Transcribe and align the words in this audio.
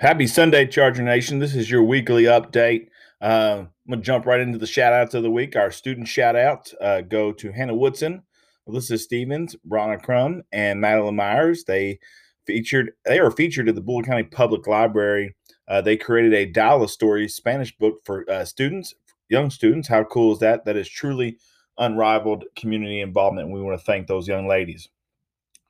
Happy 0.00 0.28
Sunday, 0.28 0.64
Charger 0.64 1.02
Nation. 1.02 1.40
This 1.40 1.56
is 1.56 1.68
your 1.68 1.82
weekly 1.82 2.22
update. 2.22 2.86
Uh, 3.20 3.64
I'm 3.64 3.70
going 3.88 3.98
to 3.98 4.06
jump 4.06 4.26
right 4.26 4.38
into 4.38 4.56
the 4.56 4.64
shout 4.64 4.92
outs 4.92 5.12
of 5.14 5.24
the 5.24 5.30
week. 5.30 5.56
Our 5.56 5.72
student 5.72 6.06
shout 6.06 6.36
out 6.36 6.72
uh, 6.80 7.00
go 7.00 7.32
to 7.32 7.50
Hannah 7.50 7.74
Woodson, 7.74 8.22
Alyssa 8.68 8.96
Stevens, 8.96 9.56
Bronna 9.68 10.00
Crum, 10.00 10.44
and 10.52 10.80
Madeline 10.80 11.16
Myers. 11.16 11.64
They 11.64 11.98
featured 12.46 12.92
they 13.06 13.20
were 13.20 13.32
featured 13.32 13.68
at 13.68 13.74
the 13.74 13.80
Bullitt 13.80 14.06
County 14.06 14.22
Public 14.22 14.68
Library. 14.68 15.34
Uh, 15.66 15.80
they 15.80 15.96
created 15.96 16.32
a 16.32 16.46
Dallas 16.46 16.92
story 16.92 17.26
Spanish 17.26 17.76
book 17.76 17.98
for 18.04 18.24
uh, 18.30 18.44
students, 18.44 18.94
young 19.28 19.50
students. 19.50 19.88
How 19.88 20.04
cool 20.04 20.32
is 20.32 20.38
that? 20.38 20.64
That 20.64 20.76
is 20.76 20.88
truly 20.88 21.38
unrivaled 21.76 22.44
community 22.54 23.00
involvement. 23.00 23.46
And 23.46 23.54
we 23.54 23.60
want 23.60 23.76
to 23.76 23.84
thank 23.84 24.06
those 24.06 24.28
young 24.28 24.46
ladies. 24.46 24.88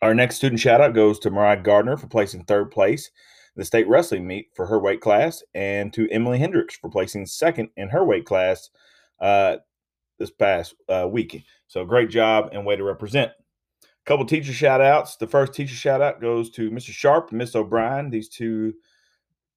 Our 0.02 0.14
next 0.14 0.36
student 0.36 0.60
shout 0.60 0.82
out 0.82 0.94
goes 0.94 1.18
to 1.20 1.30
Mariah 1.30 1.62
Gardner 1.62 1.96
for 1.96 2.08
placing 2.08 2.44
third 2.44 2.70
place 2.70 3.10
the 3.56 3.64
state 3.64 3.88
wrestling 3.88 4.26
meet 4.26 4.48
for 4.54 4.66
her 4.66 4.78
weight 4.78 5.00
class, 5.00 5.42
and 5.54 5.92
to 5.92 6.10
Emily 6.10 6.38
Hendricks 6.38 6.76
for 6.76 6.90
placing 6.90 7.26
second 7.26 7.70
in 7.76 7.88
her 7.88 8.04
weight 8.04 8.24
class 8.24 8.70
uh, 9.20 9.56
this 10.18 10.30
past 10.30 10.74
uh, 10.88 11.08
week. 11.10 11.44
So 11.66 11.84
great 11.84 12.10
job 12.10 12.50
and 12.52 12.64
way 12.64 12.76
to 12.76 12.84
represent. 12.84 13.32
A 13.82 13.86
couple 14.04 14.24
teacher 14.26 14.52
shout 14.52 14.80
outs. 14.80 15.16
The 15.16 15.26
first 15.26 15.52
teacher 15.52 15.74
shout 15.74 16.00
out 16.00 16.20
goes 16.20 16.50
to 16.50 16.70
Mr. 16.70 16.90
Sharp 16.90 17.30
and 17.30 17.38
Miss 17.38 17.54
O'Brien. 17.54 18.10
These 18.10 18.28
two 18.28 18.74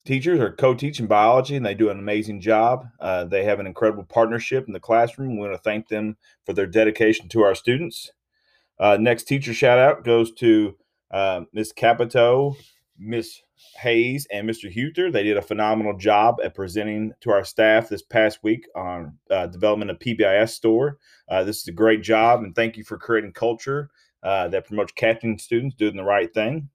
teachers 0.04 0.40
are 0.40 0.52
co-teaching 0.52 1.06
biology 1.06 1.56
and 1.56 1.66
they 1.66 1.76
do 1.76 1.90
an 1.90 2.00
amazing 2.00 2.42
job 2.42 2.88
uh, 3.02 3.24
they 3.24 3.44
have 3.44 3.60
an 3.60 3.68
incredible 3.68 4.04
partnership 4.04 4.66
in 4.66 4.74
the 4.74 4.80
classroom 4.80 5.36
we 5.36 5.48
want 5.48 5.54
to 5.54 5.60
thank 5.60 5.90
them 5.90 6.18
for 6.44 6.54
their 6.54 6.66
dedication 6.66 7.30
to 7.30 7.44
our 7.44 7.54
students 7.54 8.10
uh, 8.80 8.98
next 9.00 9.26
teacher 9.26 9.54
shout 9.54 9.78
out 9.78 10.04
goes 10.04 10.32
to 10.34 10.76
uh, 11.12 11.42
Miss 11.54 11.72
Capito, 11.72 12.56
Miss 13.02 13.42
Hayes, 13.78 14.28
and 14.32 14.48
Mr. 14.48 14.74
Huter. 14.74 15.12
They 15.12 15.24
did 15.24 15.38
a 15.38 15.42
phenomenal 15.42 15.98
job 15.98 16.40
at 16.44 16.56
presenting 16.56 17.14
to 17.22 17.32
our 17.32 17.44
staff 17.44 17.90
this 17.90 18.02
past 18.02 18.40
week 18.44 18.68
on 18.76 19.18
uh, 19.30 19.48
development 19.48 19.92
of 19.92 20.00
PBIS 20.00 20.50
store. 20.50 21.00
Uh, 21.28 21.44
this 21.44 21.62
is 21.62 21.68
a 21.68 21.74
great 21.74 22.04
job, 22.04 22.44
and 22.44 22.56
thank 22.56 22.78
you 22.78 22.84
for 22.84 22.98
creating 22.98 23.34
culture 23.34 23.90
uh, 24.24 24.48
that 24.50 24.68
promotes 24.68 24.92
catching 24.94 25.38
students 25.38 25.76
doing 25.76 25.96
the 25.96 26.04
right 26.04 26.34
thing. 26.34 26.70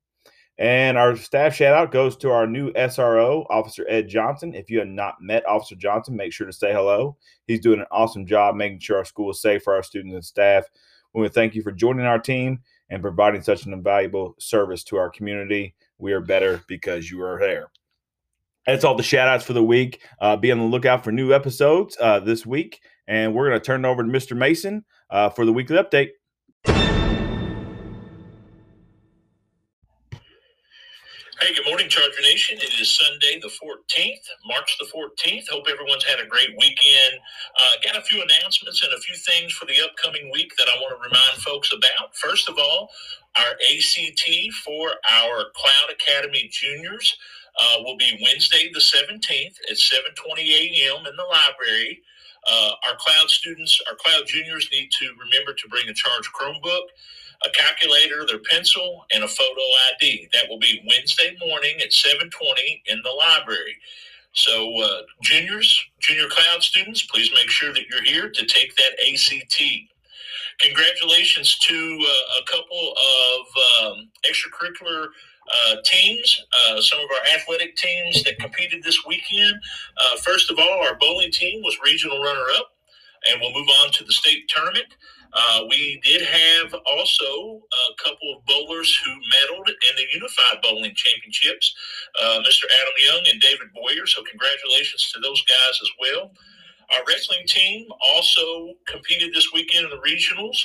And 0.59 0.97
our 0.97 1.17
staff 1.17 1.55
shout 1.55 1.75
out 1.75 1.93
goes 1.93 2.17
to 2.19 2.31
our 2.31 2.47
new 2.47 2.73
SRO, 2.73 3.45
Officer 3.51 3.85
Ed 3.89 4.09
Johnson. 4.09 4.55
If 4.55 4.71
you 4.71 4.79
have 4.79 4.89
not 4.89 5.17
met 5.21 5.47
Officer 5.47 5.77
Johnson, 5.77 6.17
make 6.17 6.33
sure 6.33 6.47
to 6.47 6.53
say 6.53 6.73
hello. 6.73 7.17
He's 7.47 7.61
doing 7.61 7.81
an 7.81 7.87
awesome 7.91 8.27
job 8.27 8.55
making 8.55 8.81
sure 8.81 8.97
our 8.97 9.05
school 9.05 9.31
is 9.31 9.43
safe 9.43 9.63
for 9.63 9.75
our 9.75 9.83
students 9.83 10.15
and 10.15 10.25
staff. 10.25 10.65
We 11.13 11.21
want 11.21 11.33
to 11.33 11.39
thank 11.39 11.55
you 11.55 11.63
for 11.63 11.73
joining 11.73 12.07
our 12.07 12.19
team 12.19 12.61
and 12.91 13.03
providing 13.03 13.43
such 13.43 13.67
an 13.67 13.73
invaluable 13.73 14.35
service 14.39 14.85
to 14.85 14.97
our 14.97 15.11
community. 15.11 15.75
We 15.99 16.13
are 16.13 16.21
better 16.21 16.63
because 16.69 17.11
you 17.11 17.23
are 17.23 17.39
there. 17.39 17.71
That's 18.67 18.85
all 18.85 18.97
the 18.97 19.03
shout 19.03 19.29
outs 19.29 19.45
for 19.45 19.53
the 19.53 19.63
week. 19.63 20.03
Uh, 20.21 20.37
be 20.37 20.51
on 20.51 20.59
the 20.59 20.65
lookout 20.65 21.05
for 21.05 21.13
new 21.13 21.33
episodes 21.33 21.97
uh, 22.01 22.21
this 22.21 22.45
week. 22.45 22.81
And 23.07 23.35
we're 23.35 23.49
going 23.49 23.61
to 23.61 23.65
turn 23.65 23.85
it 23.85 23.89
over 23.89 24.03
to 24.03 24.09
Mr. 24.09 24.37
Mason 24.37 24.85
uh, 25.11 25.31
for 25.31 25.45
the 25.45 25.53
weekly 25.53 25.77
update. 25.77 26.11
Hey, 31.43 31.55
good 31.55 31.67
morning, 31.67 31.91
Charger 31.91 32.23
Nation. 32.23 32.59
It 32.59 32.81
is 32.81 32.97
Sunday, 32.97 33.39
the 33.43 33.49
14th, 33.53 34.25
March 34.49 34.79
the 34.81 34.87
14th. 34.87 35.51
Hope 35.51 35.67
everyone's 35.71 36.05
had 36.07 36.19
a 36.19 36.27
great 36.27 36.57
weekend. 36.59 37.21
Uh, 37.61 37.77
got 37.85 37.99
a 37.99 38.03
few 38.03 38.23
announcements 38.23 38.83
and 38.83 38.95
a 38.95 39.01
few 39.03 39.17
things 39.17 39.53
for 39.53 39.67
the 39.67 39.77
upcoming 39.85 40.33
week 40.33 40.55
that 40.57 40.69
I 40.75 40.81
want 40.81 40.97
to 40.97 41.05
remind 41.05 41.43
folks 41.45 41.75
about. 41.75 42.17
First 42.17 42.49
of 42.49 42.57
all, 42.59 42.89
our 43.37 43.53
ACT 43.53 44.25
for 44.65 44.93
our 45.13 45.45
Cloud 45.55 45.93
Academy 45.93 46.49
juniors 46.51 47.19
uh, 47.61 47.83
will 47.85 47.99
be 47.99 48.19
Wednesday, 48.25 48.71
the 48.73 48.81
17th 48.81 49.59
at 49.71 49.77
7:20 49.77 50.41
a.m. 50.41 51.07
in 51.07 51.17
the 51.17 51.29
library. 51.31 52.01
Uh, 52.49 52.73
our 52.89 52.97
Cloud 52.97 53.29
students, 53.31 53.79
our 53.91 53.97
Cloud 53.99 54.27
juniors, 54.27 54.71
need 54.73 54.91
to 55.01 55.11
remember 55.21 55.53
to 55.55 55.69
bring 55.69 55.89
a 55.91 55.95
charged 55.95 56.31
Chromebook 56.33 56.85
a 57.45 57.51
calculator, 57.51 58.27
their 58.27 58.41
pencil, 58.41 59.05
and 59.15 59.25
a 59.25 59.29
photo 59.29 59.63
ID. 59.95 60.29
That 60.33 60.49
will 60.49 60.59
be 60.59 60.83
Wednesday 60.87 61.37
morning 61.41 61.81
at 61.81 61.93
7:20 61.93 62.83
in 62.87 63.03
the 63.03 63.11
library. 63.11 63.77
So, 64.35 64.81
uh, 64.81 65.03
juniors, 65.23 65.85
junior 66.01 66.29
cloud 66.29 66.63
students, 66.63 67.03
please 67.03 67.31
make 67.35 67.51
sure 67.51 67.73
that 67.75 67.89
you're 67.89 68.05
here 68.05 68.31
to 68.31 68.47
take 68.47 68.77
that 68.77 68.95
ACT. 69.01 69.89
Congratulations 70.61 71.59
to 71.61 71.75
uh, 72.09 72.41
a 72.43 72.45
couple 72.47 72.95
of 72.95 73.87
um, 73.93 74.11
extracurricular 74.31 75.09
uh, 75.53 75.77
teams, 75.85 76.47
uh, 76.71 76.81
some 76.83 77.01
of 77.01 77.07
our 77.13 77.39
athletic 77.39 77.77
teams 77.77 78.25
that 78.25 78.39
competed 78.41 78.83
this 78.83 79.05
weekend. 79.07 79.55
Uh, 79.99 80.17
first 80.25 80.51
of 80.51 80.59
all, 80.59 80.81
our 80.87 80.97
bowling 80.97 81.33
team 81.33 81.63
was 81.63 81.79
regional 81.85 82.23
runner 82.23 82.45
up, 82.59 82.71
and 83.31 83.41
we'll 83.41 83.55
move 83.55 83.69
on 83.83 83.93
to 83.93 84.05
the 84.05 84.13
state 84.13 84.49
tournament. 84.49 84.87
Uh, 85.33 85.63
we 85.71 86.01
did 86.05 86.23
have 86.23 86.75
also 86.87 87.61
a 87.91 88.03
couple 88.03 88.35
of 88.35 88.45
bowlers 88.47 88.99
who 89.05 89.11
medaled 89.13 89.69
in 89.69 89.97
the 89.97 90.07
Unified 90.15 90.63
Bowling 90.63 90.95
Championships, 90.95 91.75
uh, 92.21 92.41
Mr. 92.41 92.65
Adam 92.65 92.95
Young 93.07 93.25
and 93.33 93.41
David 93.41 93.69
Boyer. 93.75 94.07
So, 94.07 94.23
congratulations 94.25 95.11
to 95.15 95.21
those 95.21 95.43
guys 95.43 95.81
as 95.83 95.91
well. 96.01 96.33
Our 96.95 97.03
wrestling 97.09 97.47
team 97.49 97.89
also 98.15 98.75
competed 98.87 99.35
this 99.35 99.53
weekend 99.53 99.87
in 99.87 99.91
the 99.91 100.03
regionals, 100.09 100.57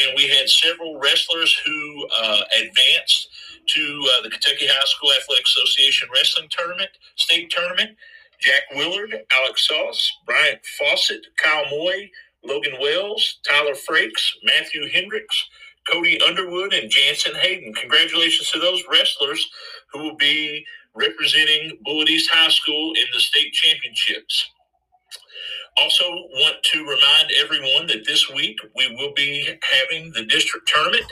and 0.00 0.16
we 0.16 0.28
had 0.28 0.48
several 0.48 0.98
wrestlers 0.98 1.56
who 1.66 2.08
uh, 2.22 2.40
advanced 2.58 3.28
to 3.66 4.08
uh, 4.16 4.22
the 4.22 4.30
Kentucky 4.30 4.66
High 4.66 4.86
School 4.86 5.12
Athletic 5.12 5.44
Association 5.46 6.08
Wrestling 6.12 6.48
Tournament, 6.50 6.90
state 7.16 7.50
tournament. 7.50 7.96
Jack 8.40 8.64
Willard, 8.74 9.14
Alex 9.36 9.68
Sauce, 9.68 10.12
Bryant 10.26 10.60
Fawcett, 10.78 11.26
Kyle 11.42 11.64
Moy, 11.70 12.10
Logan 12.44 12.74
Wells, 12.80 13.40
Tyler 13.48 13.74
Frakes, 13.74 14.32
Matthew 14.44 14.88
Hendricks, 14.90 15.48
Cody 15.90 16.20
Underwood, 16.22 16.74
and 16.74 16.90
Jansen 16.90 17.36
Hayden. 17.36 17.74
Congratulations 17.74 18.50
to 18.52 18.60
those 18.60 18.84
wrestlers 18.90 19.48
who 19.92 20.00
will 20.04 20.16
be 20.16 20.64
representing 20.94 21.78
Bullitt 21.84 22.10
East 22.10 22.30
High 22.32 22.50
School 22.50 22.94
in 22.94 23.04
the 23.14 23.20
state 23.20 23.52
championships. 23.52 24.50
Also, 25.78 26.04
want 26.08 26.56
to 26.72 26.80
remind 26.80 27.30
everyone 27.40 27.86
that 27.88 28.06
this 28.06 28.30
week 28.30 28.58
we 28.76 28.94
will 28.96 29.12
be 29.14 29.48
having 29.62 30.12
the 30.12 30.24
district 30.26 30.68
tournament 30.68 31.06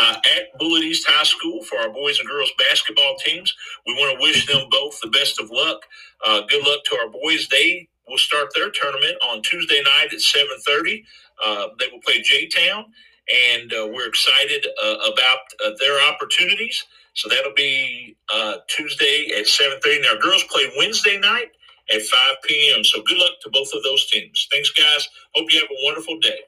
uh, 0.00 0.16
at 0.36 0.58
Bullitt 0.58 0.84
East 0.84 1.06
High 1.08 1.24
School 1.24 1.62
for 1.64 1.78
our 1.78 1.90
boys 1.90 2.20
and 2.20 2.28
girls 2.28 2.52
basketball 2.58 3.16
teams. 3.16 3.54
We 3.86 3.94
want 3.94 4.18
to 4.18 4.22
wish 4.22 4.46
them 4.46 4.68
both 4.70 5.00
the 5.00 5.08
best 5.10 5.40
of 5.40 5.50
luck. 5.50 5.80
Uh, 6.24 6.42
good 6.48 6.66
luck 6.66 6.84
to 6.86 6.96
our 6.98 7.10
boys. 7.10 7.48
They 7.50 7.88
will 8.08 8.18
start 8.18 8.50
their 8.54 8.70
tournament 8.70 9.16
on 9.30 9.42
Tuesday 9.42 9.82
night 9.82 10.08
at 10.12 10.20
7:30. 10.20 11.04
Uh, 11.44 11.68
they 11.78 11.88
will 11.88 12.00
play 12.06 12.22
J 12.22 12.48
Town, 12.48 12.86
and 13.52 13.72
uh, 13.72 13.88
we're 13.92 14.08
excited 14.08 14.66
uh, 14.82 14.96
about 15.12 15.40
uh, 15.64 15.72
their 15.80 16.00
opportunities. 16.10 16.84
So 17.14 17.28
that'll 17.28 17.54
be 17.54 18.16
Tuesday 18.68 19.32
at 19.38 19.46
7:30. 19.46 20.02
Now, 20.02 20.16
girls 20.20 20.44
play 20.50 20.70
Wednesday 20.78 21.18
night 21.18 21.50
at 21.94 22.02
5 22.02 22.36
p.m. 22.44 22.84
So 22.84 23.02
good 23.02 23.18
luck 23.18 23.32
to 23.42 23.50
both 23.50 23.70
of 23.74 23.82
those 23.84 24.06
teams. 24.10 24.48
Thanks, 24.50 24.70
guys. 24.70 25.08
Hope 25.34 25.52
you 25.52 25.60
have 25.60 25.70
a 25.70 25.84
wonderful 25.84 26.18
day. 26.20 26.38